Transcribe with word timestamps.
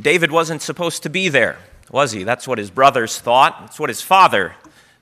David 0.00 0.32
wasn't 0.32 0.62
supposed 0.62 1.02
to 1.04 1.10
be 1.10 1.28
there, 1.28 1.58
was 1.90 2.12
he? 2.12 2.24
That's 2.24 2.48
what 2.48 2.58
his 2.58 2.70
brothers 2.70 3.18
thought. 3.18 3.58
That's 3.60 3.78
what 3.78 3.90
his 3.90 4.02
father 4.02 4.56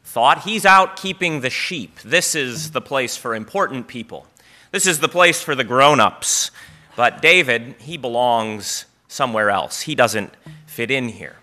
thought. 0.04 0.42
He's 0.42 0.67
out 0.67 0.97
keeping 0.97 1.41
the 1.41 1.50
sheep. 1.50 1.99
This 2.00 2.34
is 2.34 2.72
the 2.72 2.81
place 2.81 3.17
for 3.17 3.34
important 3.34 3.89
people. 3.89 4.26
This 4.70 4.86
is 4.86 5.00
the 5.00 5.08
place 5.08 5.42
for 5.42 5.55
the 5.55 5.65
grown 5.65 6.00
ups. 6.00 6.50
But 6.97 7.23
David, 7.23 7.76
he 7.78 7.97
belongs 7.97 8.84
somewhere 9.09 9.50
else. 9.50 9.82
He 9.82 9.95
doesn't 9.95 10.34
fit 10.66 10.91
in 10.91 11.09
here. 11.09 11.36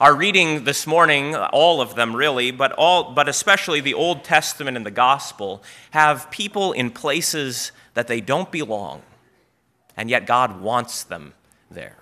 Our 0.00 0.14
reading 0.14 0.64
this 0.64 0.86
morning, 0.86 1.34
all 1.34 1.80
of 1.82 1.94
them 1.94 2.16
really, 2.16 2.50
but, 2.50 2.72
all, 2.72 3.12
but 3.12 3.28
especially 3.28 3.80
the 3.80 3.92
Old 3.92 4.24
Testament 4.24 4.76
and 4.76 4.86
the 4.86 4.90
Gospel, 4.90 5.62
have 5.90 6.30
people 6.30 6.72
in 6.72 6.90
places 6.90 7.72
that 7.92 8.06
they 8.06 8.22
don't 8.22 8.50
belong, 8.50 9.02
and 9.96 10.08
yet 10.08 10.26
God 10.26 10.62
wants 10.62 11.02
them 11.02 11.34
there. 11.70 11.98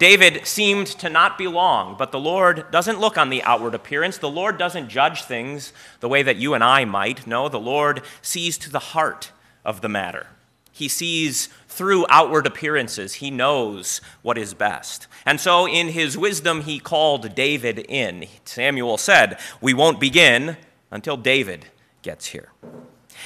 David 0.00 0.46
seemed 0.46 0.86
to 0.86 1.10
not 1.10 1.36
belong, 1.36 1.94
but 1.98 2.10
the 2.10 2.18
Lord 2.18 2.64
doesn't 2.70 3.00
look 3.00 3.18
on 3.18 3.28
the 3.28 3.42
outward 3.42 3.74
appearance. 3.74 4.16
The 4.16 4.30
Lord 4.30 4.56
doesn't 4.56 4.88
judge 4.88 5.24
things 5.24 5.74
the 6.00 6.08
way 6.08 6.22
that 6.22 6.38
you 6.38 6.54
and 6.54 6.64
I 6.64 6.86
might. 6.86 7.26
No, 7.26 7.50
the 7.50 7.60
Lord 7.60 8.00
sees 8.22 8.56
to 8.58 8.70
the 8.70 8.78
heart 8.78 9.30
of 9.62 9.82
the 9.82 9.90
matter. 9.90 10.28
He 10.72 10.88
sees 10.88 11.50
through 11.68 12.06
outward 12.08 12.46
appearances. 12.46 13.16
He 13.16 13.30
knows 13.30 14.00
what 14.22 14.38
is 14.38 14.54
best. 14.54 15.06
And 15.26 15.38
so, 15.38 15.68
in 15.68 15.88
his 15.88 16.16
wisdom, 16.16 16.62
he 16.62 16.78
called 16.78 17.34
David 17.34 17.80
in. 17.80 18.24
Samuel 18.46 18.96
said, 18.96 19.38
We 19.60 19.74
won't 19.74 20.00
begin 20.00 20.56
until 20.90 21.18
David 21.18 21.66
gets 22.00 22.28
here. 22.28 22.48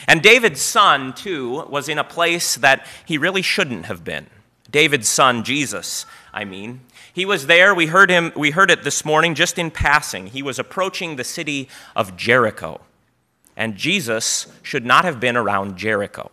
And 0.08 0.22
David's 0.22 0.60
son, 0.60 1.12
too, 1.12 1.66
was 1.68 1.88
in 1.88 1.98
a 1.98 2.04
place 2.04 2.56
that 2.56 2.84
he 3.04 3.16
really 3.16 3.42
shouldn't 3.42 3.86
have 3.86 4.02
been. 4.02 4.26
David's 4.74 5.08
son, 5.08 5.44
Jesus, 5.44 6.04
I 6.32 6.44
mean. 6.44 6.80
He 7.12 7.24
was 7.24 7.46
there, 7.46 7.72
we 7.72 7.86
heard 7.86 8.10
him, 8.10 8.32
we 8.34 8.50
heard 8.50 8.72
it 8.72 8.82
this 8.82 9.04
morning 9.04 9.36
just 9.36 9.56
in 9.56 9.70
passing. 9.70 10.26
He 10.26 10.42
was 10.42 10.58
approaching 10.58 11.14
the 11.14 11.22
city 11.22 11.68
of 11.94 12.16
Jericho. 12.16 12.80
And 13.56 13.76
Jesus 13.76 14.48
should 14.64 14.84
not 14.84 15.04
have 15.04 15.20
been 15.20 15.36
around 15.36 15.76
Jericho. 15.76 16.32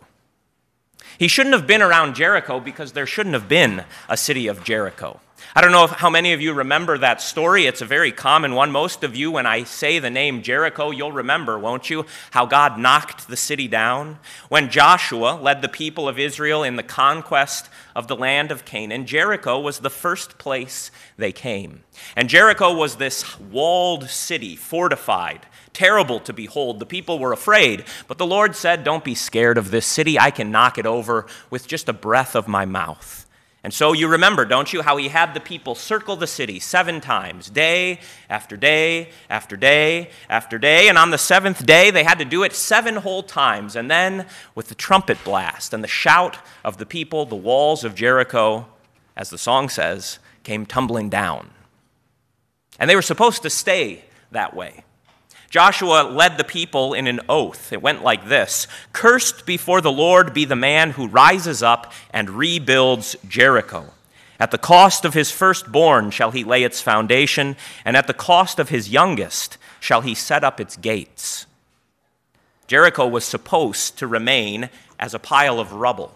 He 1.22 1.28
shouldn't 1.28 1.54
have 1.54 1.68
been 1.68 1.82
around 1.82 2.16
Jericho 2.16 2.58
because 2.58 2.90
there 2.90 3.06
shouldn't 3.06 3.34
have 3.34 3.46
been 3.46 3.84
a 4.08 4.16
city 4.16 4.48
of 4.48 4.64
Jericho. 4.64 5.20
I 5.54 5.60
don't 5.60 5.70
know 5.70 5.84
if, 5.84 5.92
how 5.92 6.10
many 6.10 6.32
of 6.32 6.40
you 6.40 6.52
remember 6.52 6.98
that 6.98 7.20
story. 7.20 7.66
It's 7.66 7.80
a 7.80 7.86
very 7.86 8.10
common 8.10 8.56
one. 8.56 8.72
Most 8.72 9.04
of 9.04 9.14
you, 9.14 9.30
when 9.30 9.46
I 9.46 9.62
say 9.62 10.00
the 10.00 10.10
name 10.10 10.42
Jericho, 10.42 10.90
you'll 10.90 11.12
remember, 11.12 11.56
won't 11.60 11.88
you, 11.88 12.06
how 12.32 12.44
God 12.44 12.76
knocked 12.76 13.28
the 13.28 13.36
city 13.36 13.68
down? 13.68 14.18
When 14.48 14.68
Joshua 14.68 15.38
led 15.40 15.62
the 15.62 15.68
people 15.68 16.08
of 16.08 16.18
Israel 16.18 16.64
in 16.64 16.74
the 16.74 16.82
conquest 16.82 17.68
of 17.94 18.08
the 18.08 18.16
land 18.16 18.50
of 18.50 18.64
Canaan, 18.64 19.06
Jericho 19.06 19.60
was 19.60 19.78
the 19.78 19.90
first 19.90 20.38
place 20.38 20.90
they 21.16 21.30
came. 21.30 21.84
And 22.16 22.28
Jericho 22.28 22.74
was 22.74 22.96
this 22.96 23.38
walled 23.38 24.10
city, 24.10 24.56
fortified, 24.56 25.46
terrible 25.72 26.20
to 26.20 26.32
behold. 26.32 26.78
The 26.78 26.86
people 26.86 27.18
were 27.18 27.32
afraid, 27.32 27.84
but 28.08 28.18
the 28.18 28.26
Lord 28.26 28.54
said, 28.56 28.84
Don't 28.84 29.04
be 29.04 29.14
scared 29.14 29.58
of 29.58 29.70
this 29.70 29.86
city. 29.86 30.18
I 30.18 30.30
can 30.30 30.50
knock 30.50 30.78
it 30.78 30.86
over 30.86 31.26
with 31.50 31.66
just 31.66 31.88
a 31.88 31.92
breath 31.92 32.34
of 32.34 32.48
my 32.48 32.64
mouth. 32.64 33.22
And 33.64 33.72
so 33.72 33.92
you 33.92 34.08
remember, 34.08 34.44
don't 34.44 34.72
you, 34.72 34.82
how 34.82 34.96
he 34.96 35.08
had 35.08 35.34
the 35.34 35.40
people 35.40 35.76
circle 35.76 36.16
the 36.16 36.26
city 36.26 36.58
seven 36.58 37.00
times, 37.00 37.48
day 37.48 38.00
after 38.28 38.56
day 38.56 39.10
after 39.30 39.56
day 39.56 40.10
after 40.28 40.58
day. 40.58 40.88
And 40.88 40.98
on 40.98 41.10
the 41.10 41.18
seventh 41.18 41.64
day, 41.64 41.92
they 41.92 42.02
had 42.02 42.18
to 42.18 42.24
do 42.24 42.42
it 42.42 42.54
seven 42.54 42.96
whole 42.96 43.22
times. 43.22 43.76
And 43.76 43.88
then, 43.88 44.26
with 44.56 44.68
the 44.68 44.74
trumpet 44.74 45.18
blast 45.22 45.72
and 45.72 45.84
the 45.84 45.88
shout 45.88 46.38
of 46.64 46.78
the 46.78 46.86
people, 46.86 47.24
the 47.24 47.36
walls 47.36 47.84
of 47.84 47.94
Jericho, 47.94 48.66
as 49.16 49.30
the 49.30 49.38
song 49.38 49.68
says, 49.68 50.18
came 50.42 50.66
tumbling 50.66 51.08
down. 51.08 51.50
And 52.80 52.90
they 52.90 52.96
were 52.96 53.02
supposed 53.02 53.42
to 53.42 53.50
stay 53.50 54.04
that 54.32 54.56
way. 54.56 54.82
Joshua 55.52 56.04
led 56.04 56.38
the 56.38 56.44
people 56.44 56.94
in 56.94 57.06
an 57.06 57.20
oath. 57.28 57.74
It 57.74 57.82
went 57.82 58.02
like 58.02 58.26
this 58.26 58.66
Cursed 58.94 59.44
before 59.44 59.82
the 59.82 59.92
Lord 59.92 60.32
be 60.32 60.46
the 60.46 60.56
man 60.56 60.92
who 60.92 61.06
rises 61.06 61.62
up 61.62 61.92
and 62.10 62.30
rebuilds 62.30 63.16
Jericho. 63.28 63.92
At 64.40 64.50
the 64.50 64.56
cost 64.56 65.04
of 65.04 65.12
his 65.12 65.30
firstborn 65.30 66.10
shall 66.10 66.30
he 66.30 66.42
lay 66.42 66.62
its 66.62 66.80
foundation, 66.80 67.54
and 67.84 67.98
at 67.98 68.06
the 68.06 68.14
cost 68.14 68.58
of 68.58 68.70
his 68.70 68.88
youngest 68.88 69.58
shall 69.78 70.00
he 70.00 70.14
set 70.14 70.42
up 70.42 70.58
its 70.58 70.78
gates. 70.78 71.44
Jericho 72.66 73.06
was 73.06 73.26
supposed 73.26 73.98
to 73.98 74.06
remain 74.06 74.70
as 74.98 75.12
a 75.12 75.18
pile 75.18 75.60
of 75.60 75.74
rubble. 75.74 76.14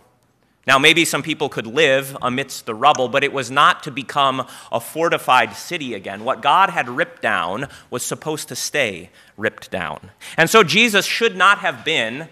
Now, 0.67 0.81
maybe 0.81 1.05
some 1.05 1.23
people 1.23 1.49
could 1.49 1.67
live 1.67 2.17
amidst 2.21 2.67
the 2.67 2.75
rubble, 2.75 3.09
but 3.09 3.23
it 3.23 3.33
was 3.33 3.53
not 3.53 3.85
to 3.85 3.93
become 3.93 4.47
a 4.73 4.81
fortified 4.81 5.55
city 5.55 5.95
again. 5.95 6.25
What 6.25 6.43
God 6.43 6.71
had 6.71 6.89
ripped 6.89 7.23
down 7.23 7.69
was 7.89 8.03
supposed 8.03 8.49
to 8.49 8.57
stay 8.57 9.11
ripped 9.37 9.71
down. 9.71 10.11
And 10.37 10.51
so 10.51 10.65
Jesus 10.65 11.07
should 11.07 11.37
not 11.37 11.59
have 11.59 11.85
been 11.85 12.29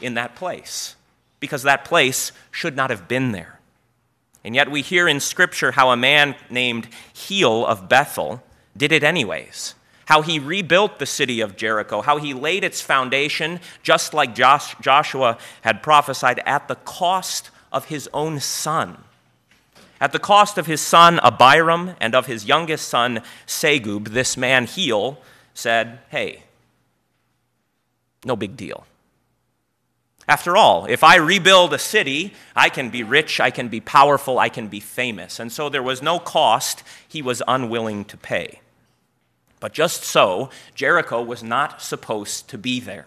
in 0.00 0.14
that 0.14 0.36
place, 0.36 0.94
because 1.40 1.64
that 1.64 1.84
place 1.84 2.30
should 2.52 2.76
not 2.76 2.90
have 2.90 3.08
been 3.08 3.32
there. 3.32 3.58
And 4.44 4.54
yet, 4.54 4.70
we 4.70 4.82
hear 4.82 5.08
in 5.08 5.18
Scripture 5.18 5.72
how 5.72 5.90
a 5.90 5.96
man 5.96 6.36
named 6.50 6.88
Hiel 7.14 7.66
of 7.66 7.88
Bethel 7.88 8.42
did 8.76 8.92
it 8.92 9.02
anyways 9.02 9.74
how 10.06 10.22
he 10.22 10.38
rebuilt 10.38 10.98
the 10.98 11.06
city 11.06 11.40
of 11.40 11.56
Jericho, 11.56 12.02
how 12.02 12.18
he 12.18 12.34
laid 12.34 12.62
its 12.62 12.80
foundation, 12.80 13.58
just 13.82 14.12
like 14.12 14.34
Joshua 14.34 15.38
had 15.62 15.82
prophesied, 15.82 16.40
at 16.44 16.68
the 16.68 16.74
cost 16.74 17.50
of 17.74 17.86
his 17.86 18.08
own 18.14 18.40
son. 18.40 19.04
At 20.00 20.12
the 20.12 20.18
cost 20.18 20.56
of 20.56 20.66
his 20.66 20.80
son 20.80 21.20
Abiram 21.22 21.94
and 22.00 22.14
of 22.14 22.26
his 22.26 22.46
youngest 22.46 22.88
son 22.88 23.22
Segub, 23.46 24.08
this 24.08 24.36
man 24.36 24.66
Hiel 24.66 25.18
said, 25.52 25.98
Hey, 26.10 26.44
no 28.24 28.36
big 28.36 28.56
deal. 28.56 28.86
After 30.26 30.56
all, 30.56 30.86
if 30.86 31.04
I 31.04 31.16
rebuild 31.16 31.74
a 31.74 31.78
city, 31.78 32.32
I 32.56 32.70
can 32.70 32.88
be 32.88 33.02
rich, 33.02 33.40
I 33.40 33.50
can 33.50 33.68
be 33.68 33.80
powerful, 33.80 34.38
I 34.38 34.48
can 34.48 34.68
be 34.68 34.80
famous. 34.80 35.38
And 35.38 35.52
so 35.52 35.68
there 35.68 35.82
was 35.82 36.00
no 36.00 36.18
cost 36.18 36.82
he 37.06 37.20
was 37.20 37.42
unwilling 37.46 38.06
to 38.06 38.16
pay. 38.16 38.60
But 39.60 39.74
just 39.74 40.02
so, 40.02 40.48
Jericho 40.74 41.22
was 41.22 41.42
not 41.42 41.82
supposed 41.82 42.48
to 42.48 42.58
be 42.58 42.80
there. 42.80 43.06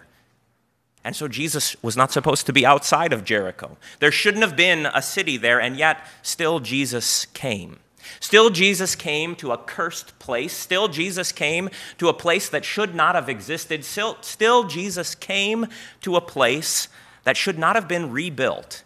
And 1.08 1.16
so 1.16 1.26
Jesus 1.26 1.74
was 1.82 1.96
not 1.96 2.12
supposed 2.12 2.44
to 2.44 2.52
be 2.52 2.66
outside 2.66 3.14
of 3.14 3.24
Jericho. 3.24 3.78
There 3.98 4.12
shouldn't 4.12 4.44
have 4.44 4.56
been 4.56 4.84
a 4.84 5.00
city 5.00 5.38
there, 5.38 5.58
and 5.58 5.74
yet 5.74 6.06
still 6.20 6.60
Jesus 6.60 7.24
came. 7.24 7.78
Still, 8.20 8.50
Jesus 8.50 8.94
came 8.94 9.34
to 9.36 9.52
a 9.52 9.56
cursed 9.56 10.18
place. 10.18 10.52
Still, 10.52 10.86
Jesus 10.86 11.32
came 11.32 11.70
to 11.96 12.10
a 12.10 12.12
place 12.12 12.50
that 12.50 12.66
should 12.66 12.94
not 12.94 13.14
have 13.14 13.30
existed. 13.30 13.86
Still, 13.86 14.18
still, 14.20 14.64
Jesus 14.64 15.14
came 15.14 15.68
to 16.02 16.14
a 16.16 16.20
place 16.20 16.88
that 17.24 17.38
should 17.38 17.58
not 17.58 17.74
have 17.74 17.88
been 17.88 18.10
rebuilt. 18.10 18.84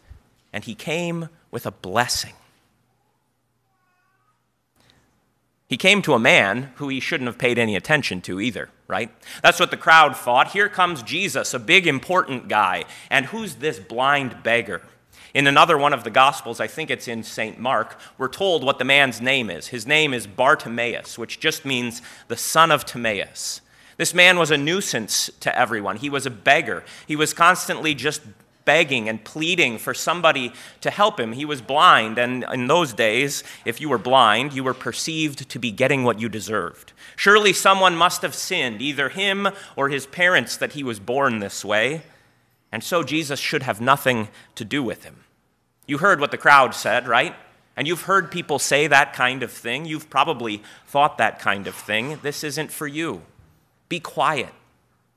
And 0.53 0.62
he 0.62 0.77
came 0.77 1.28
with 1.50 1.66
a 1.66 1.72
blessing. 1.72 2.34
He 5.72 5.78
came 5.78 6.03
to 6.03 6.12
a 6.12 6.19
man 6.19 6.71
who 6.75 6.91
he 6.91 7.00
shouldn't 7.00 7.28
have 7.28 7.38
paid 7.38 7.59
any 7.59 7.77
attention 7.77 8.21
to 8.21 8.43
either, 8.43 8.69
right? 8.88 9.10
That's 9.43 9.59
what 9.59 9.71
the 9.71 9.78
crowd 9.78 10.15
thought. 10.15 10.49
Here 10.49 10.69
comes 10.69 11.03
Jesus, 11.03 11.55
a 11.55 11.59
big, 11.59 11.87
important 11.87 12.49
guy. 12.49 12.84
And 13.09 13.25
who's 13.25 13.55
this 13.55 13.78
blind 13.78 14.43
beggar? 14.43 14.83
In 15.33 15.47
another 15.47 15.78
one 15.78 15.94
of 15.94 16.05
the 16.05 16.10
Gospels, 16.10 16.60
I 16.60 16.66
think 16.66 16.91
it's 16.91 17.09
in 17.09 17.22
St. 17.22 17.59
Mark, 17.59 17.99
we're 18.19 18.28
told 18.28 18.62
what 18.62 18.78
the 18.78 18.84
man's 18.84 19.22
name 19.22 19.49
is. 19.49 19.69
His 19.69 19.87
name 19.87 20.12
is 20.12 20.27
Bartimaeus, 20.27 21.16
which 21.16 21.41
just 21.41 21.65
means 21.65 22.03
the 22.28 22.37
son 22.37 22.71
of 22.71 22.84
Timaeus. 22.84 23.62
This 23.97 24.12
man 24.12 24.39
was 24.39 24.50
a 24.50 24.59
nuisance 24.59 25.31
to 25.41 25.59
everyone. 25.59 25.97
He 25.97 26.10
was 26.10 26.27
a 26.27 26.31
beggar. 26.31 26.84
He 27.06 27.16
was 27.16 27.33
constantly 27.33 27.94
just 27.94 28.21
begging 28.65 29.09
and 29.09 29.25
pleading 29.25 29.78
for 29.78 29.95
somebody 29.95 30.53
to 30.81 30.91
help 30.91 31.19
him. 31.19 31.33
He 31.33 31.45
was 31.45 31.61
blind, 31.61 32.19
and 32.19 32.45
in 32.53 32.67
those 32.67 32.93
days, 32.93 33.42
if 33.65 33.81
you 33.81 33.89
were 33.89 33.98
blind, 33.98 34.53
you 34.53 34.65
were 34.65 34.75
perceived 34.75 35.48
to 35.48 35.59
be 35.59 35.71
getting 35.71 36.04
what 36.04 36.21
you 36.21 36.28
deserved. 36.28 36.92
Surely 37.16 37.53
someone 37.53 37.97
must 37.97 38.22
have 38.22 38.34
sinned, 38.34 38.81
either 38.81 39.09
him 39.09 39.48
or 39.77 39.89
his 39.89 40.07
parents, 40.07 40.57
that 40.57 40.72
he 40.72 40.83
was 40.83 41.01
born 41.01 41.39
this 41.39 41.65
way, 41.65 42.03
and 42.71 42.83
so 42.83 43.03
Jesus 43.03 43.39
should 43.39 43.63
have 43.63 43.81
nothing 43.81 44.28
to 44.54 44.65
do 44.65 44.83
with 44.83 45.04
him. 45.04 45.25
You 45.86 45.98
heard 45.98 46.21
what 46.21 46.31
the 46.31 46.39
crowd 46.39 46.75
said, 46.75 47.07
right? 47.07 47.34
And 47.77 47.89
you've 47.89 48.03
heard 48.03 48.31
people 48.31 48.59
say 48.59 48.86
that 48.86 49.13
kind 49.13 49.42
of 49.42 49.51
thing. 49.51 49.84
You've 49.84 50.10
probably 50.10 50.63
thought 50.86 51.19
that 51.19 51.39
kind 51.39 51.66
of 51.66 51.75
thing. 51.75 52.19
This 52.22 52.45
isn't 52.45 52.71
for 52.71 52.86
you. 52.86 53.22
Be 53.89 53.98
quiet. 53.98 54.53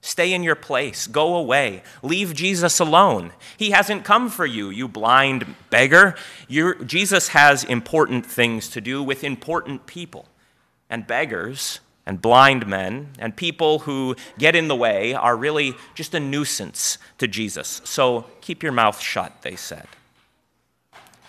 Stay 0.06 0.34
in 0.34 0.44
your 0.44 0.54
place. 0.54 1.07
Go 1.07 1.36
away. 1.36 1.81
Leave 2.04 2.36
Jesus 2.36 2.80
alone. 2.80 3.31
He 3.57 3.72
hasn't 3.72 4.06
come 4.06 4.30
for 4.30 4.46
you, 4.46 4.69
you 4.69 4.88
blind 4.88 5.56
beggar. 5.72 6.13
You're, 6.48 6.75
Jesus 6.75 7.30
has 7.30 7.63
important 7.63 8.24
things 8.24 8.69
to 8.69 8.81
do 8.81 9.02
with 9.02 9.24
important 9.24 9.88
people. 9.88 10.28
And 10.92 11.07
beggars 11.07 11.80
and 12.06 12.22
blind 12.22 12.68
men 12.68 13.13
and 13.18 13.36
people 13.36 13.80
who 13.80 14.16
get 14.38 14.56
in 14.56 14.68
the 14.68 14.75
way 14.75 15.16
are 15.16 15.36
really 15.36 15.74
just 15.96 16.13
a 16.13 16.19
nuisance 16.19 17.00
to 17.18 17.28
Jesus. 17.28 17.81
So 17.84 18.25
keep 18.42 18.62
your 18.62 18.74
mouth 18.74 19.02
shut, 19.02 19.42
they 19.42 19.56
said. 19.56 19.88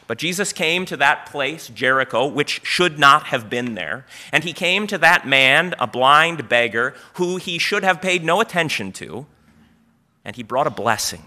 But 0.06 0.19
Jesus 0.19 0.53
came 0.53 0.87
to 0.87 0.97
that 0.99 1.26
place, 1.26 1.69
Jericho, 1.69 2.26
which 2.26 2.61
should 2.64 2.99
not 2.99 3.25
have 3.25 3.50
been 3.50 3.75
there. 3.75 4.06
And 4.31 4.44
he 4.44 4.53
came 4.53 4.87
to 4.87 4.99
that 4.99 5.26
man, 5.26 5.75
a 5.81 5.87
blind 5.87 6.49
beggar, 6.49 6.94
who 7.14 7.37
he 7.37 7.58
should 7.58 7.82
have 7.82 8.00
paid 8.00 8.23
no 8.23 8.41
attention 8.41 8.93
to. 8.93 9.26
And 10.25 10.37
he 10.37 10.43
brought 10.43 10.67
a 10.67 10.70
blessing. 10.70 11.25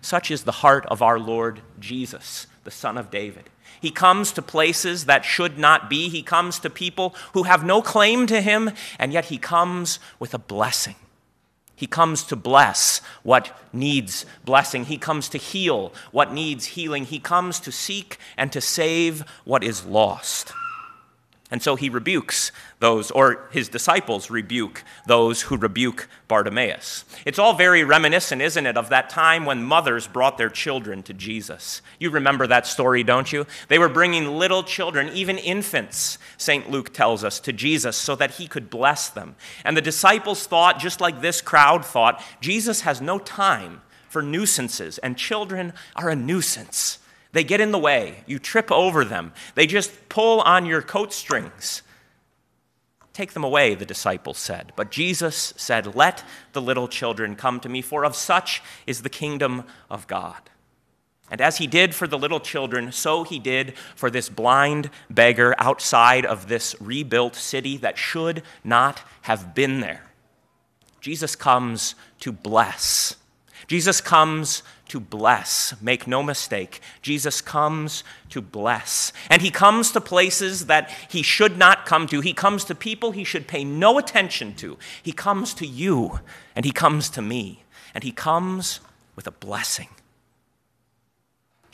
Such 0.00 0.30
is 0.30 0.44
the 0.44 0.52
heart 0.52 0.86
of 0.86 1.02
our 1.02 1.18
Lord 1.18 1.60
Jesus, 1.78 2.46
the 2.64 2.70
Son 2.70 2.98
of 2.98 3.10
David. 3.10 3.50
He 3.80 3.90
comes 3.90 4.32
to 4.32 4.42
places 4.42 5.04
that 5.04 5.24
should 5.24 5.58
not 5.58 5.90
be. 5.90 6.08
He 6.08 6.22
comes 6.22 6.58
to 6.60 6.70
people 6.70 7.14
who 7.34 7.44
have 7.44 7.64
no 7.64 7.82
claim 7.82 8.26
to 8.28 8.40
him, 8.40 8.70
and 8.98 9.12
yet 9.12 9.26
he 9.26 9.38
comes 9.38 9.98
with 10.18 10.34
a 10.34 10.38
blessing. 10.38 10.96
He 11.76 11.86
comes 11.86 12.24
to 12.24 12.36
bless 12.36 13.00
what 13.22 13.56
needs 13.72 14.24
blessing. 14.44 14.86
He 14.86 14.96
comes 14.96 15.28
to 15.28 15.38
heal 15.38 15.92
what 16.10 16.32
needs 16.32 16.64
healing. 16.66 17.04
He 17.04 17.18
comes 17.18 17.60
to 17.60 17.70
seek 17.70 18.18
and 18.38 18.50
to 18.52 18.60
save 18.62 19.22
what 19.44 19.62
is 19.62 19.84
lost. 19.84 20.52
And 21.48 21.62
so 21.62 21.76
he 21.76 21.88
rebukes 21.88 22.50
those, 22.80 23.12
or 23.12 23.48
his 23.52 23.68
disciples 23.68 24.30
rebuke 24.30 24.82
those 25.06 25.42
who 25.42 25.56
rebuke 25.56 26.08
Bartimaeus. 26.26 27.04
It's 27.24 27.38
all 27.38 27.54
very 27.54 27.84
reminiscent, 27.84 28.42
isn't 28.42 28.66
it, 28.66 28.76
of 28.76 28.88
that 28.88 29.08
time 29.08 29.44
when 29.44 29.62
mothers 29.62 30.08
brought 30.08 30.38
their 30.38 30.48
children 30.48 31.04
to 31.04 31.14
Jesus. 31.14 31.82
You 32.00 32.10
remember 32.10 32.48
that 32.48 32.66
story, 32.66 33.04
don't 33.04 33.32
you? 33.32 33.46
They 33.68 33.78
were 33.78 33.88
bringing 33.88 34.38
little 34.38 34.64
children, 34.64 35.08
even 35.10 35.38
infants, 35.38 36.18
St. 36.36 36.68
Luke 36.68 36.92
tells 36.92 37.22
us, 37.22 37.38
to 37.40 37.52
Jesus 37.52 37.96
so 37.96 38.16
that 38.16 38.32
he 38.32 38.48
could 38.48 38.68
bless 38.68 39.08
them. 39.08 39.36
And 39.64 39.76
the 39.76 39.82
disciples 39.82 40.48
thought, 40.48 40.80
just 40.80 41.00
like 41.00 41.20
this 41.20 41.40
crowd 41.40 41.84
thought, 41.84 42.20
Jesus 42.40 42.80
has 42.80 43.00
no 43.00 43.20
time 43.20 43.82
for 44.08 44.20
nuisances, 44.20 44.98
and 44.98 45.16
children 45.16 45.72
are 45.94 46.08
a 46.10 46.16
nuisance. 46.16 46.98
They 47.36 47.44
get 47.44 47.60
in 47.60 47.70
the 47.70 47.78
way. 47.78 48.24
You 48.24 48.38
trip 48.38 48.72
over 48.72 49.04
them. 49.04 49.34
They 49.56 49.66
just 49.66 50.08
pull 50.08 50.40
on 50.40 50.64
your 50.64 50.80
coat 50.80 51.12
strings. 51.12 51.82
Take 53.12 53.34
them 53.34 53.44
away, 53.44 53.74
the 53.74 53.84
disciples 53.84 54.38
said. 54.38 54.72
But 54.74 54.90
Jesus 54.90 55.52
said, 55.54 55.94
Let 55.94 56.24
the 56.54 56.62
little 56.62 56.88
children 56.88 57.36
come 57.36 57.60
to 57.60 57.68
me, 57.68 57.82
for 57.82 58.06
of 58.06 58.16
such 58.16 58.62
is 58.86 59.02
the 59.02 59.10
kingdom 59.10 59.64
of 59.90 60.06
God. 60.06 60.48
And 61.30 61.42
as 61.42 61.58
he 61.58 61.66
did 61.66 61.94
for 61.94 62.06
the 62.06 62.16
little 62.16 62.40
children, 62.40 62.90
so 62.90 63.22
he 63.22 63.38
did 63.38 63.76
for 63.96 64.08
this 64.08 64.30
blind 64.30 64.88
beggar 65.10 65.54
outside 65.58 66.24
of 66.24 66.48
this 66.48 66.74
rebuilt 66.80 67.34
city 67.34 67.76
that 67.76 67.98
should 67.98 68.44
not 68.64 69.02
have 69.22 69.54
been 69.54 69.80
there. 69.80 70.04
Jesus 71.02 71.36
comes 71.36 71.96
to 72.20 72.32
bless. 72.32 73.16
Jesus 73.66 74.00
comes 74.00 74.62
to 74.88 75.00
bless. 75.00 75.74
Make 75.82 76.06
no 76.06 76.22
mistake, 76.22 76.80
Jesus 77.02 77.40
comes 77.40 78.04
to 78.30 78.40
bless. 78.40 79.12
And 79.28 79.42
he 79.42 79.50
comes 79.50 79.90
to 79.92 80.00
places 80.00 80.66
that 80.66 80.90
he 81.08 81.22
should 81.22 81.58
not 81.58 81.86
come 81.86 82.06
to. 82.08 82.20
He 82.20 82.32
comes 82.32 82.64
to 82.64 82.74
people 82.74 83.10
he 83.10 83.24
should 83.24 83.48
pay 83.48 83.64
no 83.64 83.98
attention 83.98 84.54
to. 84.56 84.78
He 85.02 85.12
comes 85.12 85.54
to 85.54 85.66
you, 85.66 86.20
and 86.54 86.64
he 86.64 86.72
comes 86.72 87.08
to 87.10 87.22
me, 87.22 87.64
and 87.94 88.04
he 88.04 88.12
comes 88.12 88.80
with 89.16 89.26
a 89.26 89.32
blessing. 89.32 89.88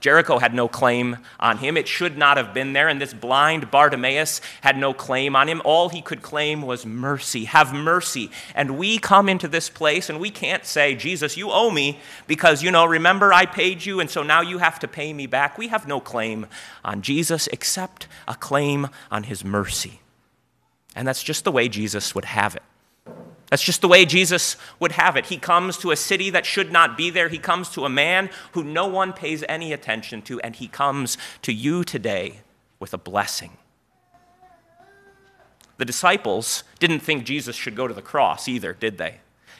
Jericho 0.02 0.40
had 0.40 0.52
no 0.52 0.66
claim 0.66 1.16
on 1.38 1.58
him. 1.58 1.76
It 1.76 1.86
should 1.86 2.18
not 2.18 2.36
have 2.36 2.52
been 2.52 2.72
there. 2.72 2.88
And 2.88 3.00
this 3.00 3.14
blind 3.14 3.70
Bartimaeus 3.70 4.40
had 4.60 4.76
no 4.76 4.92
claim 4.92 5.36
on 5.36 5.48
him. 5.48 5.62
All 5.64 5.90
he 5.90 6.02
could 6.02 6.22
claim 6.22 6.62
was 6.62 6.84
mercy. 6.84 7.44
Have 7.44 7.72
mercy. 7.72 8.28
And 8.56 8.76
we 8.76 8.98
come 8.98 9.28
into 9.28 9.46
this 9.46 9.70
place 9.70 10.10
and 10.10 10.18
we 10.18 10.28
can't 10.28 10.66
say, 10.66 10.96
Jesus, 10.96 11.36
you 11.36 11.52
owe 11.52 11.70
me 11.70 12.00
because, 12.26 12.64
you 12.64 12.72
know, 12.72 12.84
remember 12.84 13.32
I 13.32 13.46
paid 13.46 13.86
you 13.86 14.00
and 14.00 14.10
so 14.10 14.24
now 14.24 14.40
you 14.40 14.58
have 14.58 14.80
to 14.80 14.88
pay 14.88 15.12
me 15.12 15.28
back. 15.28 15.56
We 15.56 15.68
have 15.68 15.86
no 15.86 16.00
claim 16.00 16.46
on 16.84 17.02
Jesus 17.02 17.46
except 17.52 18.08
a 18.26 18.34
claim 18.34 18.88
on 19.08 19.22
his 19.22 19.44
mercy. 19.44 20.00
And 20.96 21.06
that's 21.06 21.22
just 21.22 21.44
the 21.44 21.52
way 21.52 21.68
Jesus 21.68 22.12
would 22.12 22.24
have 22.24 22.56
it. 22.56 22.62
That's 23.52 23.62
just 23.62 23.82
the 23.82 23.88
way 23.88 24.06
Jesus 24.06 24.56
would 24.80 24.92
have 24.92 25.14
it. 25.14 25.26
He 25.26 25.36
comes 25.36 25.76
to 25.76 25.90
a 25.90 25.96
city 25.96 26.30
that 26.30 26.46
should 26.46 26.72
not 26.72 26.96
be 26.96 27.10
there. 27.10 27.28
He 27.28 27.36
comes 27.36 27.68
to 27.72 27.84
a 27.84 27.90
man 27.90 28.30
who 28.52 28.64
no 28.64 28.86
one 28.86 29.12
pays 29.12 29.44
any 29.46 29.74
attention 29.74 30.22
to, 30.22 30.40
and 30.40 30.56
he 30.56 30.68
comes 30.68 31.18
to 31.42 31.52
you 31.52 31.84
today 31.84 32.40
with 32.80 32.94
a 32.94 32.96
blessing. 32.96 33.58
The 35.76 35.84
disciples 35.84 36.64
didn't 36.78 37.00
think 37.00 37.26
Jesus 37.26 37.54
should 37.54 37.76
go 37.76 37.86
to 37.86 37.92
the 37.92 38.00
cross 38.00 38.48
either, 38.48 38.72
did 38.72 38.96
they? 38.96 39.16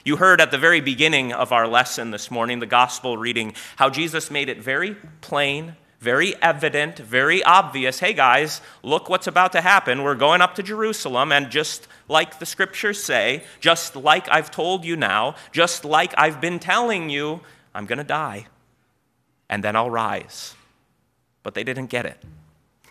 You 0.07 0.17
heard 0.17 0.41
at 0.41 0.51
the 0.51 0.57
very 0.57 0.81
beginning 0.81 1.35
of 1.35 1.53
our 1.53 1.69
lesson 1.69 2.13
this 2.13 2.31
morning, 2.31 2.61
the 2.61 2.67
gospel 2.67 3.19
reading, 3.19 3.53
how 3.77 3.91
Jesus 3.91 4.31
made 4.31 4.49
it 4.49 4.63
very 4.63 4.97
plain 5.21 5.77
very 6.03 6.35
evident, 6.43 6.99
very 6.99 7.45
obvious 7.45 8.01
hey 8.01 8.13
guys, 8.13 8.61
look 8.83 9.09
what's 9.09 9.29
about 9.29 9.53
to 9.53 9.61
happen. 9.61 10.03
We're 10.03 10.17
going 10.17 10.41
up 10.41 10.57
to 10.57 10.63
Jerusalem, 10.63 11.31
and 11.31 11.49
just 11.49 11.87
like 12.09 12.41
the 12.41 12.45
scriptures 12.45 13.03
say, 13.03 13.45
just 13.61 13.95
like 13.95 14.29
I've 14.29 14.51
told 14.51 14.85
you 14.85 14.97
now, 14.97 15.37
just 15.53 15.85
like 15.85 16.13
I've 16.19 16.41
been 16.41 16.59
telling 16.59 17.09
you, 17.09 17.41
I'm 17.73 17.87
going 17.87 17.99
to 17.99 18.05
die, 18.05 18.49
and 19.49 19.63
then 19.63 19.77
I'll 19.77 19.91
rise. 19.91 20.57
But 21.45 21.55
they 21.55 21.63
didn't 21.63 21.87
get 21.87 22.05
it 22.05 22.21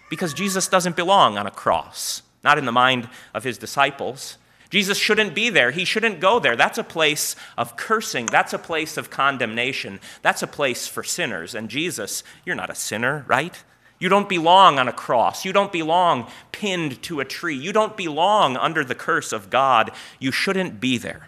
because 0.09 0.33
Jesus 0.33 0.69
doesn't 0.69 0.95
belong 0.95 1.37
on 1.37 1.45
a 1.45 1.51
cross, 1.51 2.23
not 2.45 2.57
in 2.57 2.63
the 2.63 2.71
mind 2.71 3.09
of 3.33 3.43
his 3.43 3.57
disciples. 3.57 4.37
Jesus 4.71 4.97
shouldn't 4.97 5.35
be 5.35 5.49
there. 5.49 5.71
He 5.71 5.83
shouldn't 5.85 6.21
go 6.21 6.39
there. 6.39 6.55
That's 6.55 6.77
a 6.77 6.83
place 6.83 7.35
of 7.57 7.75
cursing. 7.75 8.25
That's 8.25 8.53
a 8.53 8.57
place 8.57 8.95
of 8.97 9.09
condemnation. 9.09 9.99
That's 10.21 10.41
a 10.41 10.47
place 10.47 10.87
for 10.87 11.03
sinners. 11.03 11.53
And 11.53 11.69
Jesus, 11.69 12.23
you're 12.45 12.55
not 12.55 12.69
a 12.69 12.75
sinner, 12.75 13.25
right? 13.27 13.63
You 13.99 14.07
don't 14.07 14.29
belong 14.29 14.79
on 14.79 14.87
a 14.87 14.93
cross. 14.93 15.43
You 15.45 15.51
don't 15.51 15.73
belong 15.73 16.31
pinned 16.53 17.03
to 17.03 17.19
a 17.19 17.25
tree. 17.25 17.55
You 17.55 17.73
don't 17.73 17.97
belong 17.97 18.55
under 18.55 18.83
the 18.85 18.95
curse 18.95 19.33
of 19.33 19.49
God. 19.49 19.91
You 20.19 20.31
shouldn't 20.31 20.79
be 20.79 20.97
there. 20.97 21.27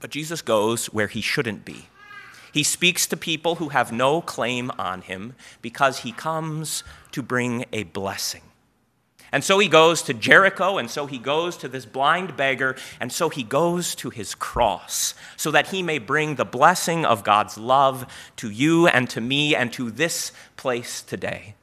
But 0.00 0.10
Jesus 0.10 0.42
goes 0.42 0.86
where 0.86 1.06
he 1.08 1.20
shouldn't 1.20 1.64
be. 1.64 1.88
He 2.52 2.62
speaks 2.62 3.06
to 3.06 3.16
people 3.16 3.56
who 3.56 3.68
have 3.68 3.92
no 3.92 4.20
claim 4.20 4.70
on 4.78 5.02
him 5.02 5.34
because 5.60 6.00
he 6.00 6.12
comes 6.12 6.84
to 7.12 7.22
bring 7.22 7.66
a 7.72 7.84
blessing. 7.84 8.42
And 9.32 9.42
so 9.42 9.58
he 9.58 9.66
goes 9.66 10.02
to 10.02 10.14
Jericho, 10.14 10.76
and 10.76 10.90
so 10.90 11.06
he 11.06 11.16
goes 11.16 11.56
to 11.56 11.68
this 11.68 11.86
blind 11.86 12.36
beggar, 12.36 12.76
and 13.00 13.10
so 13.10 13.30
he 13.30 13.42
goes 13.42 13.94
to 13.96 14.10
his 14.10 14.34
cross, 14.34 15.14
so 15.38 15.50
that 15.50 15.68
he 15.68 15.82
may 15.82 15.98
bring 15.98 16.34
the 16.34 16.44
blessing 16.44 17.06
of 17.06 17.24
God's 17.24 17.56
love 17.56 18.06
to 18.36 18.50
you 18.50 18.86
and 18.86 19.08
to 19.08 19.22
me 19.22 19.56
and 19.56 19.72
to 19.72 19.90
this 19.90 20.32
place 20.56 21.00
today. 21.00 21.54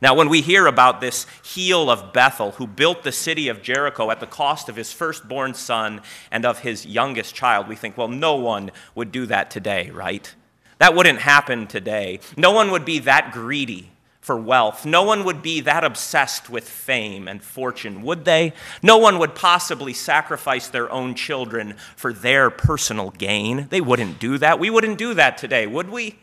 Now, 0.00 0.14
when 0.14 0.28
we 0.28 0.40
hear 0.42 0.66
about 0.66 1.00
this 1.00 1.26
Hiel 1.42 1.90
of 1.90 2.12
Bethel, 2.12 2.52
who 2.52 2.66
built 2.66 3.02
the 3.02 3.12
city 3.12 3.48
of 3.48 3.62
Jericho 3.62 4.10
at 4.10 4.20
the 4.20 4.26
cost 4.26 4.68
of 4.68 4.76
his 4.76 4.92
firstborn 4.92 5.54
son 5.54 6.02
and 6.30 6.44
of 6.44 6.60
his 6.60 6.86
youngest 6.86 7.34
child, 7.34 7.68
we 7.68 7.76
think, 7.76 7.96
well, 7.96 8.08
no 8.08 8.36
one 8.36 8.70
would 8.94 9.10
do 9.10 9.26
that 9.26 9.50
today, 9.50 9.90
right? 9.90 10.34
That 10.78 10.94
wouldn't 10.94 11.20
happen 11.20 11.66
today. 11.66 12.20
No 12.36 12.52
one 12.52 12.70
would 12.70 12.84
be 12.84 13.00
that 13.00 13.32
greedy 13.32 13.90
for 14.26 14.36
wealth. 14.36 14.84
No 14.84 15.04
one 15.04 15.22
would 15.22 15.40
be 15.40 15.60
that 15.60 15.84
obsessed 15.84 16.50
with 16.50 16.68
fame 16.68 17.28
and 17.28 17.40
fortune, 17.40 18.02
would 18.02 18.24
they? 18.24 18.54
No 18.82 18.98
one 18.98 19.20
would 19.20 19.36
possibly 19.36 19.92
sacrifice 19.92 20.66
their 20.66 20.90
own 20.90 21.14
children 21.14 21.76
for 21.94 22.12
their 22.12 22.50
personal 22.50 23.12
gain. 23.12 23.68
They 23.70 23.80
wouldn't 23.80 24.18
do 24.18 24.36
that. 24.38 24.58
We 24.58 24.68
wouldn't 24.68 24.98
do 24.98 25.14
that 25.14 25.38
today, 25.38 25.68
would 25.68 25.90
we? 25.90 26.18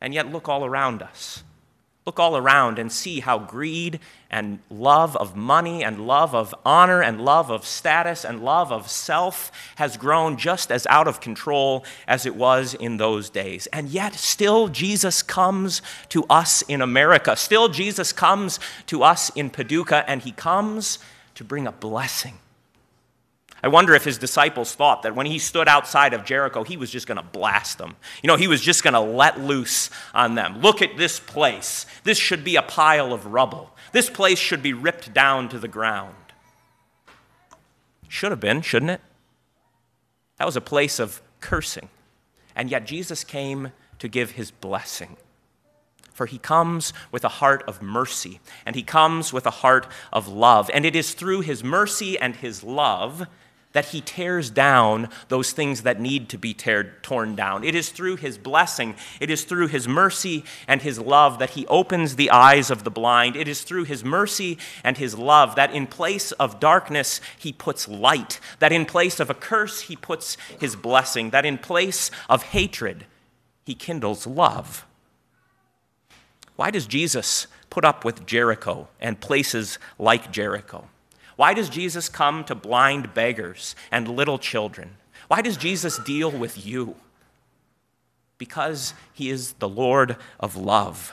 And 0.00 0.14
yet, 0.14 0.32
look 0.32 0.48
all 0.48 0.64
around 0.64 1.02
us. 1.02 1.44
Look 2.08 2.18
all 2.18 2.38
around 2.38 2.78
and 2.78 2.90
see 2.90 3.20
how 3.20 3.38
greed 3.38 4.00
and 4.30 4.60
love 4.70 5.14
of 5.14 5.36
money 5.36 5.84
and 5.84 6.06
love 6.06 6.34
of 6.34 6.54
honor 6.64 7.02
and 7.02 7.22
love 7.22 7.50
of 7.50 7.66
status 7.66 8.24
and 8.24 8.42
love 8.42 8.72
of 8.72 8.88
self 8.88 9.52
has 9.76 9.98
grown 9.98 10.38
just 10.38 10.72
as 10.72 10.86
out 10.86 11.06
of 11.06 11.20
control 11.20 11.84
as 12.06 12.24
it 12.24 12.34
was 12.34 12.72
in 12.72 12.96
those 12.96 13.28
days. 13.28 13.66
And 13.74 13.90
yet, 13.90 14.14
still, 14.14 14.68
Jesus 14.68 15.22
comes 15.22 15.82
to 16.08 16.24
us 16.30 16.62
in 16.62 16.80
America. 16.80 17.36
Still, 17.36 17.68
Jesus 17.68 18.10
comes 18.10 18.58
to 18.86 19.02
us 19.02 19.28
in 19.34 19.50
Paducah, 19.50 20.08
and 20.08 20.22
he 20.22 20.32
comes 20.32 21.00
to 21.34 21.44
bring 21.44 21.66
a 21.66 21.72
blessing 21.72 22.38
I 23.62 23.68
wonder 23.68 23.94
if 23.94 24.04
his 24.04 24.18
disciples 24.18 24.74
thought 24.74 25.02
that 25.02 25.16
when 25.16 25.26
he 25.26 25.38
stood 25.38 25.66
outside 25.66 26.14
of 26.14 26.24
Jericho, 26.24 26.62
he 26.62 26.76
was 26.76 26.90
just 26.90 27.08
going 27.08 27.16
to 27.16 27.24
blast 27.24 27.78
them. 27.78 27.96
You 28.22 28.28
know, 28.28 28.36
he 28.36 28.46
was 28.46 28.60
just 28.60 28.84
going 28.84 28.94
to 28.94 29.00
let 29.00 29.40
loose 29.40 29.90
on 30.14 30.36
them. 30.36 30.60
Look 30.60 30.80
at 30.80 30.96
this 30.96 31.18
place. 31.18 31.84
This 32.04 32.18
should 32.18 32.44
be 32.44 32.54
a 32.56 32.62
pile 32.62 33.12
of 33.12 33.26
rubble. 33.26 33.74
This 33.92 34.08
place 34.08 34.38
should 34.38 34.62
be 34.62 34.72
ripped 34.72 35.12
down 35.12 35.48
to 35.48 35.58
the 35.58 35.66
ground. 35.66 36.14
Should 38.06 38.30
have 38.30 38.40
been, 38.40 38.62
shouldn't 38.62 38.92
it? 38.92 39.00
That 40.38 40.46
was 40.46 40.56
a 40.56 40.60
place 40.60 41.00
of 41.00 41.20
cursing. 41.40 41.88
And 42.54 42.70
yet 42.70 42.86
Jesus 42.86 43.24
came 43.24 43.72
to 43.98 44.08
give 44.08 44.32
his 44.32 44.52
blessing. 44.52 45.16
For 46.12 46.26
he 46.26 46.38
comes 46.38 46.92
with 47.12 47.24
a 47.24 47.28
heart 47.28 47.62
of 47.68 47.82
mercy, 47.82 48.40
and 48.66 48.74
he 48.74 48.82
comes 48.82 49.32
with 49.32 49.46
a 49.46 49.50
heart 49.50 49.86
of 50.12 50.26
love. 50.26 50.70
And 50.74 50.84
it 50.84 50.96
is 50.96 51.14
through 51.14 51.42
his 51.42 51.62
mercy 51.62 52.18
and 52.18 52.34
his 52.36 52.64
love 52.64 53.26
that 53.72 53.86
he 53.86 54.00
tears 54.00 54.50
down 54.50 55.08
those 55.28 55.52
things 55.52 55.82
that 55.82 56.00
need 56.00 56.28
to 56.30 56.38
be 56.38 56.54
tear, 56.54 56.96
torn 57.02 57.34
down. 57.34 57.64
It 57.64 57.74
is 57.74 57.90
through 57.90 58.16
his 58.16 58.38
blessing, 58.38 58.94
it 59.20 59.30
is 59.30 59.44
through 59.44 59.68
his 59.68 59.86
mercy 59.86 60.44
and 60.66 60.82
his 60.82 60.98
love 60.98 61.38
that 61.38 61.50
he 61.50 61.66
opens 61.66 62.16
the 62.16 62.30
eyes 62.30 62.70
of 62.70 62.84
the 62.84 62.90
blind. 62.90 63.36
It 63.36 63.48
is 63.48 63.62
through 63.62 63.84
his 63.84 64.02
mercy 64.04 64.58
and 64.82 64.96
his 64.96 65.16
love 65.16 65.54
that 65.56 65.72
in 65.72 65.86
place 65.86 66.32
of 66.32 66.60
darkness 66.60 67.20
he 67.38 67.52
puts 67.52 67.88
light, 67.88 68.40
that 68.58 68.72
in 68.72 68.86
place 68.86 69.20
of 69.20 69.30
a 69.30 69.34
curse 69.34 69.82
he 69.82 69.96
puts 69.96 70.36
his 70.58 70.74
blessing, 70.74 71.30
that 71.30 71.46
in 71.46 71.58
place 71.58 72.10
of 72.28 72.42
hatred 72.44 73.06
he 73.64 73.74
kindles 73.74 74.26
love. 74.26 74.86
Why 76.56 76.70
does 76.70 76.86
Jesus 76.86 77.46
put 77.70 77.84
up 77.84 78.04
with 78.04 78.26
Jericho 78.26 78.88
and 79.00 79.20
places 79.20 79.78
like 79.98 80.32
Jericho? 80.32 80.88
Why 81.38 81.54
does 81.54 81.68
Jesus 81.68 82.08
come 82.08 82.42
to 82.46 82.56
blind 82.56 83.14
beggars 83.14 83.76
and 83.92 84.08
little 84.08 84.40
children? 84.40 84.96
Why 85.28 85.40
does 85.40 85.56
Jesus 85.56 85.96
deal 86.00 86.32
with 86.32 86.66
you? 86.66 86.96
Because 88.38 88.92
he 89.14 89.30
is 89.30 89.52
the 89.52 89.68
Lord 89.68 90.16
of 90.40 90.56
love. 90.56 91.12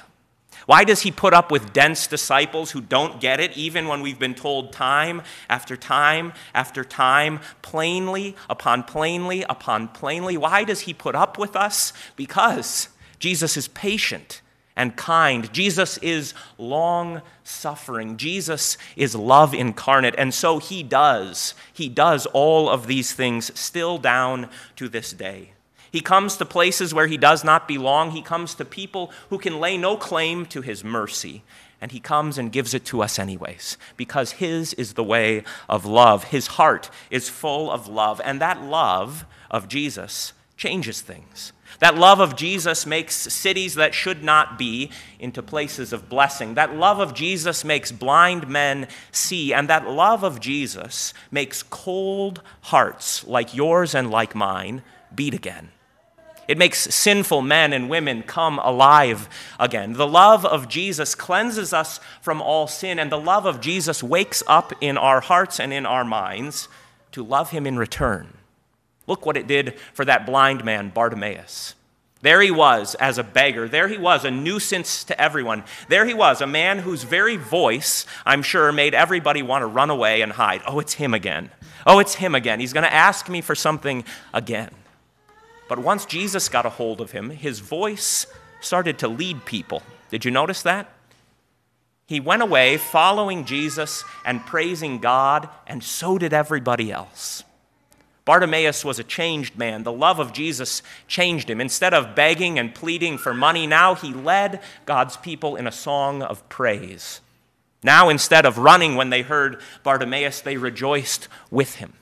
Why 0.66 0.84
does 0.84 1.04
he 1.04 1.12
put 1.12 1.36
up 1.36 1.52
with 1.52 1.74
dense 1.74 2.08
disciples 2.08 2.72
who 2.72 2.82
don't 2.82 3.22
get 3.22 3.40
it, 3.40 3.56
even 3.56 3.88
when 3.88 4.02
we've 4.02 4.18
been 4.18 4.34
told 4.34 4.74
time 4.74 5.22
after 5.48 5.78
time 5.78 6.34
after 6.56 6.84
time, 6.84 7.40
plainly 7.62 8.36
upon 8.50 8.82
plainly 8.82 9.46
upon 9.48 9.90
plainly? 9.90 10.38
Why 10.38 10.64
does 10.64 10.82
he 10.82 10.94
put 10.96 11.14
up 11.14 11.38
with 11.38 11.56
us? 11.56 11.94
Because 12.16 12.90
Jesus 13.20 13.58
is 13.58 13.68
patient 13.68 14.42
and 14.76 14.96
kind. 14.96 15.52
Jesus 15.54 15.98
is 16.00 16.34
long 16.58 17.22
suffering. 17.44 18.18
Jesus 18.18 18.78
is 18.96 19.16
love 19.16 19.54
incarnate. 19.54 20.16
And 20.18 20.34
so 20.34 20.60
he 20.60 20.84
does. 20.84 21.54
He 21.74 21.88
does 21.88 22.26
all 22.28 22.70
of 22.70 22.88
these 22.88 23.14
things 23.14 23.58
still 23.58 23.98
down 23.98 24.50
to 24.76 24.90
this 24.90 25.14
day. 25.14 25.52
He 25.92 26.02
comes 26.02 26.36
to 26.38 26.46
places 26.46 26.94
where 26.94 27.08
he 27.08 27.16
does 27.16 27.44
not 27.44 27.70
belong. 27.70 28.12
He 28.12 28.22
comes 28.22 28.54
to 28.56 28.66
people 28.66 29.12
who 29.30 29.38
can 29.38 29.62
lay 29.62 29.78
no 29.78 29.96
claim 29.96 30.46
to 30.48 30.62
his 30.62 30.84
mercy. 30.84 31.44
And 31.80 31.92
he 31.92 32.00
comes 32.00 32.38
and 32.38 32.52
gives 32.52 32.74
it 32.74 32.84
to 32.86 33.02
us 33.02 33.20
anyways, 33.20 33.78
because 33.96 34.32
his 34.34 34.74
is 34.74 34.94
the 34.94 35.04
way 35.04 35.44
of 35.70 35.86
love. 35.86 36.26
His 36.26 36.48
heart 36.48 36.90
is 37.12 37.30
full 37.30 37.72
of 37.72 37.88
love. 37.88 38.20
And 38.24 38.42
that 38.42 38.62
love 38.62 39.26
of 39.52 39.68
Jesus 39.68 40.34
changes 40.58 41.02
things. 41.02 41.52
That 41.80 41.96
love 41.96 42.20
of 42.20 42.36
Jesus 42.36 42.86
makes 42.86 43.16
cities 43.16 43.76
that 43.76 43.94
should 43.94 44.24
not 44.24 44.58
be 44.58 44.92
into 45.20 45.44
places 45.44 45.92
of 45.92 46.08
blessing. 46.08 46.54
That 46.54 46.76
love 46.76 47.00
of 47.00 47.14
Jesus 47.14 47.66
makes 47.66 47.92
blind 47.92 48.48
men 48.48 48.88
see. 49.12 49.54
And 49.54 49.68
that 49.68 49.90
love 49.90 50.24
of 50.24 50.40
Jesus 50.40 51.14
makes 51.32 51.64
cold 51.64 52.42
hearts 52.62 53.28
like 53.28 53.54
yours 53.54 53.94
and 53.94 54.10
like 54.10 54.36
mine 54.36 54.84
beat 55.14 55.34
again. 55.34 55.72
It 56.48 56.58
makes 56.58 56.94
sinful 56.94 57.42
men 57.42 57.74
and 57.74 57.90
women 57.90 58.22
come 58.22 58.60
alive 58.60 59.28
again. 59.60 59.94
The 59.94 60.08
love 60.08 60.46
of 60.46 60.70
Jesus 60.70 61.16
cleanses 61.16 61.74
us 61.74 62.00
from 62.22 62.40
all 62.40 62.68
sin, 62.68 63.00
and 63.00 63.12
the 63.12 63.20
love 63.20 63.48
of 63.48 63.60
Jesus 63.60 64.04
wakes 64.04 64.44
up 64.46 64.72
in 64.80 64.96
our 64.96 65.22
hearts 65.22 65.60
and 65.60 65.74
in 65.74 65.88
our 65.88 66.06
minds 66.06 66.68
to 67.14 67.24
love 67.24 67.50
him 67.50 67.66
in 67.66 67.78
return. 67.78 68.38
Look 69.08 69.26
what 69.26 69.38
it 69.38 69.48
did 69.48 69.78
for 69.94 70.06
that 70.06 70.26
blind 70.26 70.64
man, 70.64 70.90
Bartimaeus. 70.90 71.76
There 72.22 72.42
he 72.42 72.50
was 72.50 72.96
as 72.96 73.18
a 73.18 73.24
beggar. 73.24 73.68
There 73.68 73.88
he 73.88 73.98
was, 73.98 74.26
a 74.26 74.32
nuisance 74.32 75.04
to 75.04 75.22
everyone. 75.22 75.64
There 75.90 76.06
he 76.06 76.14
was, 76.14 76.42
a 76.42 76.48
man 76.48 76.80
whose 76.80 77.04
very 77.04 77.38
voice, 77.38 78.06
I'm 78.26 78.42
sure, 78.42 78.72
made 78.72 78.96
everybody 78.96 79.44
want 79.44 79.62
to 79.62 79.68
run 79.68 79.92
away 79.92 80.22
and 80.22 80.32
hide. 80.32 80.62
Oh, 80.66 80.80
it's 80.80 80.94
him 80.94 81.14
again. 81.14 81.52
Oh, 81.86 82.00
it's 82.00 82.16
him 82.16 82.34
again. 82.34 82.60
He's 82.60 82.74
going 82.74 82.84
to 82.84 82.94
ask 82.94 83.30
me 83.30 83.42
for 83.42 83.54
something 83.54 84.04
again. 84.34 84.72
But 85.70 85.78
once 85.78 86.06
Jesus 86.06 86.50
got 86.50 86.66
a 86.66 86.72
hold 86.72 87.00
of 87.00 87.12
him, 87.12 87.30
his 87.30 87.60
voice 87.60 88.26
started 88.60 88.98
to 89.00 89.08
lead 89.08 89.46
people. 89.46 89.84
Did 90.10 90.26
you 90.26 90.32
notice 90.32 90.64
that? 90.64 90.92
He 92.08 92.20
went 92.20 92.42
away 92.42 92.78
following 92.78 93.46
Jesus 93.46 94.04
and 94.26 94.46
praising 94.46 95.00
God, 95.00 95.50
and 95.68 95.84
so 95.84 96.18
did 96.18 96.34
everybody 96.34 96.92
else. 96.92 97.44
Bartimaeus 98.26 98.84
was 98.84 98.98
a 98.98 99.04
changed 99.04 99.56
man. 99.56 99.84
The 99.84 99.92
love 99.92 100.20
of 100.20 100.34
Jesus 100.34 100.82
changed 101.08 101.48
him. 101.48 101.62
Instead 101.62 101.94
of 101.94 102.16
begging 102.16 102.58
and 102.58 102.74
pleading 102.74 103.20
for 103.20 103.36
money, 103.36 103.68
now 103.68 103.94
he 103.94 104.14
led 104.14 104.62
God's 104.88 105.16
people 105.16 105.56
in 105.56 105.68
a 105.68 105.72
song 105.72 106.24
of 106.24 106.48
praise. 106.50 107.22
Now, 107.84 108.10
instead 108.10 108.48
of 108.48 108.58
running 108.58 108.96
when 108.96 109.12
they 109.12 109.22
heard 109.22 109.62
Bartimaeus, 109.84 110.42
they 110.42 110.58
rejoiced 110.58 111.28
with 111.52 111.76
him. 111.76 111.94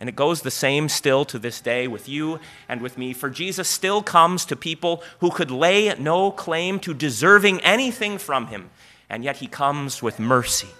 And 0.00 0.08
it 0.08 0.16
goes 0.16 0.40
the 0.40 0.50
same 0.50 0.88
still 0.88 1.26
to 1.26 1.38
this 1.38 1.60
day 1.60 1.86
with 1.86 2.08
you 2.08 2.40
and 2.66 2.80
with 2.80 2.96
me, 2.96 3.12
for 3.12 3.28
Jesus 3.28 3.68
still 3.68 4.02
comes 4.02 4.46
to 4.46 4.56
people 4.56 5.02
who 5.20 5.30
could 5.30 5.50
lay 5.50 5.94
no 5.94 6.30
claim 6.30 6.80
to 6.80 6.94
deserving 6.94 7.60
anything 7.60 8.16
from 8.16 8.46
him, 8.46 8.70
and 9.08 9.22
yet 9.22 9.36
he 9.36 9.46
comes 9.46 10.02
with 10.02 10.18
mercy 10.18 10.70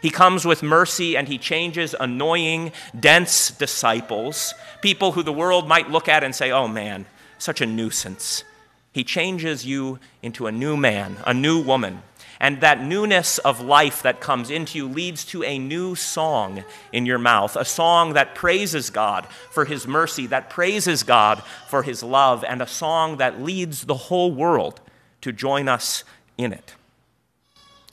he 0.00 0.10
comes 0.10 0.44
with 0.44 0.62
mercy 0.62 1.16
and 1.16 1.28
he 1.28 1.38
changes 1.38 1.94
annoying, 1.98 2.72
dense 2.98 3.50
disciples, 3.50 4.54
people 4.80 5.12
who 5.12 5.22
the 5.22 5.32
world 5.32 5.68
might 5.68 5.90
look 5.90 6.08
at 6.08 6.24
and 6.24 6.34
say, 6.34 6.50
oh 6.50 6.68
man, 6.68 7.06
such 7.38 7.60
a 7.60 7.66
nuisance. 7.66 8.44
He 8.92 9.04
changes 9.04 9.64
you 9.64 9.98
into 10.22 10.46
a 10.46 10.52
new 10.52 10.76
man, 10.76 11.16
a 11.26 11.34
new 11.34 11.62
woman. 11.62 12.02
And 12.42 12.62
that 12.62 12.82
newness 12.82 13.36
of 13.38 13.60
life 13.60 14.02
that 14.02 14.22
comes 14.22 14.50
into 14.50 14.78
you 14.78 14.88
leads 14.88 15.26
to 15.26 15.44
a 15.44 15.58
new 15.58 15.94
song 15.94 16.64
in 16.90 17.04
your 17.04 17.18
mouth, 17.18 17.54
a 17.54 17.66
song 17.66 18.14
that 18.14 18.34
praises 18.34 18.88
God 18.88 19.26
for 19.50 19.66
his 19.66 19.86
mercy, 19.86 20.26
that 20.28 20.48
praises 20.48 21.02
God 21.02 21.42
for 21.68 21.82
his 21.82 22.02
love, 22.02 22.42
and 22.42 22.62
a 22.62 22.66
song 22.66 23.18
that 23.18 23.42
leads 23.42 23.84
the 23.84 23.94
whole 23.94 24.32
world 24.32 24.80
to 25.20 25.32
join 25.32 25.68
us 25.68 26.02
in 26.38 26.54
it. 26.54 26.74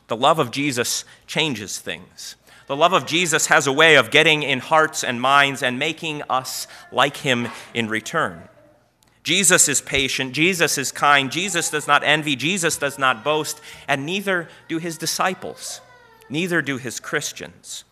The 0.08 0.18
love 0.18 0.40
of 0.40 0.52
Jesus 0.52 1.06
changes 1.26 1.80
things. 1.80 2.36
The 2.68 2.76
love 2.76 2.94
of 2.94 3.06
Jesus 3.06 3.48
has 3.48 3.68
a 3.68 3.72
way 3.72 3.96
of 3.96 4.12
getting 4.12 4.44
in 4.44 4.60
hearts 4.60 5.04
and 5.04 5.22
minds 5.22 5.64
and 5.64 5.80
making 5.80 6.22
us 6.30 6.68
like 6.92 7.18
him 7.18 7.48
in 7.74 7.88
return. 7.88 8.50
Jesus 9.24 9.68
is 9.68 9.82
patient, 9.82 10.34
Jesus 10.34 10.78
is 10.78 10.92
kind, 10.92 11.32
Jesus 11.32 11.70
does 11.70 11.88
not 11.88 12.04
envy, 12.04 12.36
Jesus 12.36 12.78
does 12.78 12.98
not 12.98 13.24
boast, 13.24 13.60
and 13.88 14.06
neither 14.06 14.48
do 14.70 14.78
his 14.78 14.98
disciples, 14.98 15.82
neither 16.30 16.62
do 16.62 16.78
his 16.78 17.02
Christians 17.02 17.84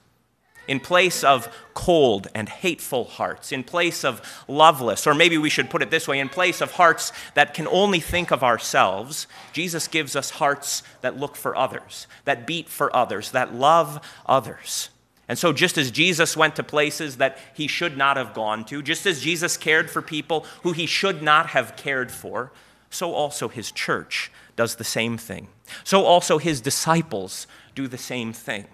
in 0.67 0.79
place 0.79 1.24
of 1.24 1.48
cold 1.74 2.27
and 2.34 2.50
hateful 2.50 3.05
hearts, 3.05 3.51
in 3.51 3.63
place 3.63 4.03
of 4.03 4.22
loveless, 4.48 5.05
or 5.05 5.13
maybe 5.13 5.38
we 5.38 5.50
should 5.50 5.69
put 5.69 5.81
it 5.81 5.91
this 5.91 6.07
way, 6.07 6.19
in 6.19 6.29
place 6.29 6.62
of 6.62 6.72
hearts 6.72 7.12
that 7.34 7.53
can 7.53 7.67
only 7.67 8.00
think 8.00 8.31
of 8.31 8.43
ourselves, 8.43 9.27
Jesus 9.53 9.88
gives 9.88 10.15
us 10.15 10.31
hearts 10.31 10.84
that 11.01 11.17
look 11.17 11.36
for 11.36 11.55
others, 11.55 12.07
that 12.25 12.48
beat 12.48 12.69
for 12.69 12.95
others, 12.95 13.31
that 13.31 13.53
love 13.53 14.00
others. 14.25 14.89
And 15.27 15.39
so, 15.39 15.51
just 15.51 15.77
as 15.77 15.89
Jesus 15.89 16.38
went 16.38 16.55
to 16.55 16.63
places 16.63 17.17
that 17.17 17.39
he 17.55 17.67
should 17.67 17.98
not 17.98 18.17
have 18.17 18.34
gone 18.34 18.63
to, 18.65 18.84
just 18.84 19.05
as 19.07 19.22
Jesus 19.22 19.57
cared 19.57 19.89
for 19.89 20.01
people 20.01 20.45
who 20.62 20.72
he 20.72 20.86
should 20.86 21.24
not 21.24 21.48
have 21.48 21.75
cared 21.75 22.12
for, 22.12 22.51
so 22.91 23.13
also 23.13 23.48
his 23.48 23.72
church 23.72 24.31
does 24.55 24.75
the 24.75 24.84
same 24.84 25.17
thing. 25.17 25.48
So 25.84 26.03
also 26.03 26.38
his 26.38 26.62
disciples 26.62 27.48
do 27.74 27.88
the 27.88 27.98
same 27.98 28.34
thing. 28.34 28.65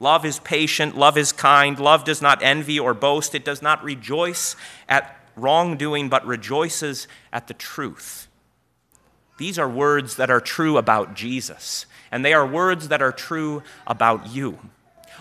Love 0.00 0.24
is 0.24 0.38
patient, 0.40 0.96
love 0.96 1.18
is 1.18 1.30
kind, 1.30 1.78
love 1.78 2.04
does 2.04 2.22
not 2.22 2.42
envy 2.42 2.80
or 2.80 2.94
boast, 2.94 3.34
it 3.34 3.44
does 3.44 3.60
not 3.60 3.84
rejoice 3.84 4.56
at 4.88 5.14
wrongdoing, 5.36 6.08
but 6.08 6.26
rejoices 6.26 7.06
at 7.32 7.46
the 7.46 7.54
truth. 7.54 8.26
These 9.36 9.58
are 9.58 9.68
words 9.68 10.16
that 10.16 10.30
are 10.30 10.40
true 10.40 10.78
about 10.78 11.14
Jesus, 11.14 11.84
and 12.10 12.24
they 12.24 12.32
are 12.32 12.46
words 12.46 12.88
that 12.88 13.02
are 13.02 13.12
true 13.12 13.62
about 13.86 14.28
you. 14.28 14.58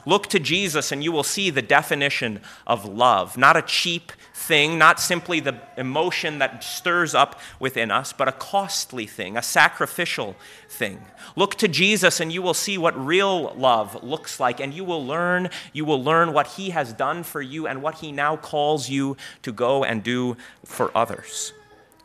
Look 0.05 0.27
to 0.27 0.39
Jesus, 0.39 0.91
and 0.91 1.03
you 1.03 1.11
will 1.11 1.23
see 1.23 1.49
the 1.49 1.61
definition 1.61 2.41
of 2.65 2.85
love. 2.85 3.37
Not 3.37 3.57
a 3.57 3.61
cheap 3.61 4.11
thing, 4.33 4.77
not 4.77 4.99
simply 4.99 5.39
the 5.39 5.59
emotion 5.77 6.39
that 6.39 6.63
stirs 6.63 7.13
up 7.13 7.39
within 7.59 7.91
us, 7.91 8.13
but 8.13 8.27
a 8.27 8.33
costly 8.33 9.05
thing, 9.05 9.37
a 9.37 9.41
sacrificial 9.41 10.35
thing. 10.69 11.01
Look 11.35 11.55
to 11.55 11.67
Jesus, 11.67 12.19
and 12.19 12.31
you 12.31 12.41
will 12.41 12.53
see 12.53 12.77
what 12.77 12.97
real 12.97 13.53
love 13.55 14.03
looks 14.03 14.39
like, 14.39 14.59
and 14.59 14.73
you 14.73 14.83
will 14.83 15.05
learn, 15.05 15.49
you 15.73 15.85
will 15.85 16.03
learn 16.03 16.33
what 16.33 16.47
He 16.47 16.69
has 16.71 16.93
done 16.93 17.23
for 17.23 17.41
you 17.41 17.67
and 17.67 17.81
what 17.81 17.95
He 17.95 18.11
now 18.11 18.37
calls 18.37 18.89
you 18.89 19.17
to 19.41 19.51
go 19.51 19.83
and 19.83 20.03
do 20.03 20.37
for 20.65 20.95
others. 20.95 21.53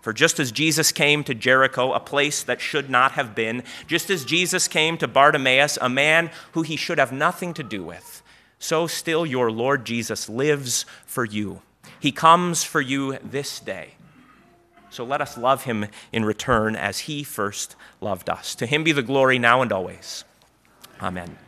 For 0.05 0.13
just 0.13 0.39
as 0.39 0.53
Jesus 0.53 0.93
came 0.93 1.25
to 1.25 1.35
Jericho, 1.35 1.95
a 1.95 1.99
place 1.99 2.43
that 2.43 2.61
should 2.61 2.91
not 2.91 3.13
have 3.13 3.35
been, 3.35 3.63
just 3.87 4.11
as 4.11 4.27
Jesus 4.27 4.69
came 4.69 4.99
to 4.99 5.09
Bartimaeus, 5.09 5.79
a 5.81 5.89
man 5.89 6.31
who 6.53 6.61
he 6.61 6.77
should 6.77 6.99
have 6.99 7.11
nothing 7.11 7.55
to 7.55 7.63
do 7.63 7.83
with, 7.83 8.23
so 8.59 8.87
still 8.87 9.25
your 9.25 9.51
Lord 9.51 9.87
Jesus 9.87 10.29
lives 10.29 10.85
for 11.07 11.25
you. 11.25 11.63
He 11.99 12.13
comes 12.13 12.65
for 12.65 12.83
you 12.83 13.17
this 13.25 13.59
day. 13.59 13.95
So 14.91 15.05
let 15.05 15.23
us 15.23 15.39
love 15.39 15.65
him 15.65 15.87
in 16.13 16.27
return 16.27 16.77
as 16.77 16.99
he 16.99 17.25
first 17.25 17.75
loved 18.03 18.29
us. 18.29 18.55
To 18.57 18.67
him 18.67 18.85
be 18.85 18.93
the 18.93 19.03
glory 19.03 19.39
now 19.39 19.63
and 19.63 19.73
always. 19.73 20.25
Amen. 21.01 21.39